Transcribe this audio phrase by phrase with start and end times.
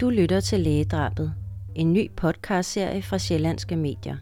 [0.00, 1.34] Du lytter til Lægedrabet,
[1.74, 4.16] en ny podcastserie fra Sjællandske Medier.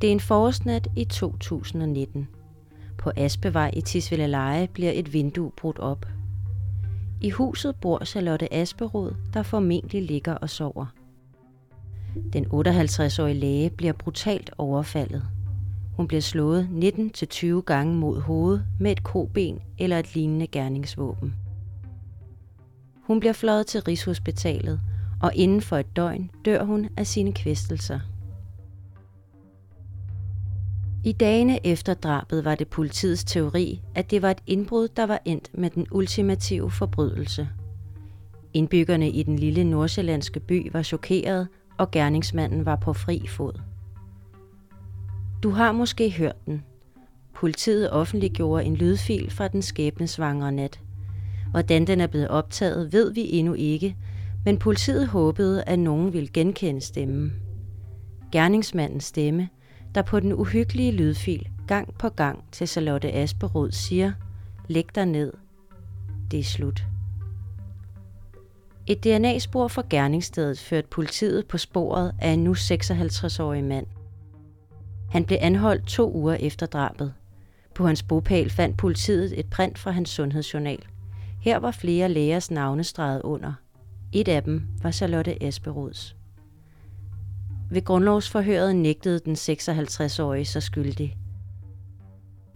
[0.00, 2.28] Det er en forårsnat i 2019.
[2.98, 6.06] På Aspevej i Tisvilleleje bliver et vindue brudt op.
[7.20, 10.86] I huset bor Charlotte Asperod, der formentlig ligger og sover.
[12.32, 15.22] Den 58-årige læge bliver brutalt overfaldet.
[15.96, 21.34] Hun bliver slået 19-20 gange mod hovedet med et koben eller et lignende gerningsvåben.
[23.02, 24.80] Hun bliver fløjet til Rigshospitalet,
[25.22, 28.00] og inden for et døgn dør hun af sine kvæstelser.
[31.04, 35.20] I dagene efter drabet var det politiets teori, at det var et indbrud, der var
[35.24, 37.48] endt med den ultimative forbrydelse.
[38.52, 41.46] Indbyggerne i den lille nordsjællandske by var chokerede,
[41.78, 43.52] og gerningsmanden var på fri fod.
[45.42, 46.64] Du har måske hørt den.
[47.34, 50.80] Politiet offentliggjorde en lydfil fra den skæbnesvangre nat.
[51.50, 53.96] Hvordan den er blevet optaget, ved vi endnu ikke,
[54.44, 57.32] men politiet håbede, at nogen ville genkende stemmen.
[58.32, 59.48] Gerningsmandens stemme,
[59.94, 64.12] der på den uhyggelige lydfil gang på gang til Charlotte Asperod siger,
[64.68, 65.32] læg dig ned,
[66.30, 66.86] det er slut.
[68.90, 73.86] Et DNA-spor fra gerningsstedet førte politiet på sporet af en nu 56-årig mand.
[75.10, 77.14] Han blev anholdt to uger efter drabet.
[77.74, 80.78] På hans bopæl fandt politiet et print fra hans sundhedsjournal.
[81.40, 83.52] Her var flere lægers navne streget under.
[84.12, 86.16] Et af dem var Charlotte Esperods.
[87.70, 91.16] Ved grundlovsforhøret nægtede den 56-årige sig skyldig.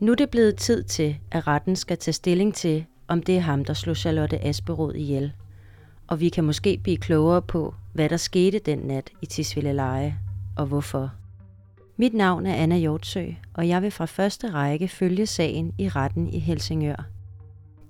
[0.00, 3.40] Nu er det blevet tid til, at retten skal tage stilling til, om det er
[3.40, 5.32] ham, der slog Charlotte Asperod ihjel.
[6.08, 10.18] Og vi kan måske blive klogere på, hvad der skete den nat i Tisvilde Leje,
[10.56, 11.12] og hvorfor.
[11.96, 16.28] Mit navn er Anna Hjortsø, og jeg vil fra første række følge sagen i retten
[16.28, 17.06] i Helsingør.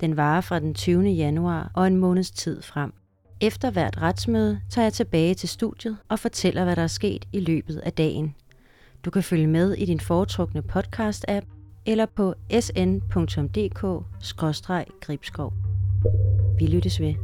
[0.00, 1.08] Den varer fra den 20.
[1.08, 2.92] januar og en måneds tid frem.
[3.40, 7.40] Efter hvert retsmøde tager jeg tilbage til studiet og fortæller, hvad der er sket i
[7.40, 8.34] løbet af dagen.
[9.04, 11.46] Du kan følge med i din foretrukne podcast-app
[11.86, 15.52] eller på sn.dk-gribskov.
[16.58, 17.14] Vi lyttes ved.